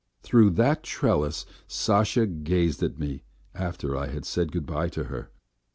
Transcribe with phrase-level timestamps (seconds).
[0.23, 3.21] Through that trellis Sasha gazed at me
[3.53, 5.29] after I had said goodbye to her.